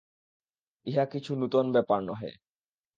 ইহা 0.87 1.05
কিছু 1.05 1.31
নূতন 1.35 1.65
ব্যাপার 1.73 1.99
নহে। 2.03 2.31